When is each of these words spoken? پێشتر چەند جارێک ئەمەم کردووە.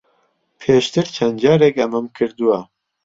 پێشتر 0.59 1.05
چەند 1.15 1.35
جارێک 1.43 1.75
ئەمەم 1.81 2.05
کردووە. 2.17 2.59